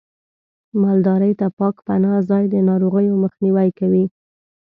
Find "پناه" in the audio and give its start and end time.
1.87-2.19